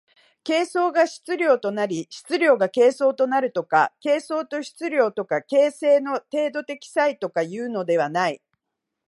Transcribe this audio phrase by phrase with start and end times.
[0.43, 8.41] 形相が質料となり質料が形相となるとか、形相と質料とか形成の程度的差異とかというのではない。